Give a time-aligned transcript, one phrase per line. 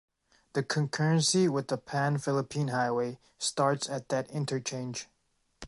[0.53, 5.07] The concurrency with the Pan-Philippine Highway starts at that interchange.